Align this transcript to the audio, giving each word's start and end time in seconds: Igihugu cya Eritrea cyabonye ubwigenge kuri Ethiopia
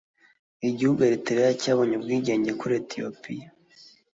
Igihugu 0.69 0.99
cya 1.01 1.07
Eritrea 1.09 1.49
cyabonye 1.61 1.93
ubwigenge 1.95 2.51
kuri 2.59 2.73
Ethiopia 2.81 3.47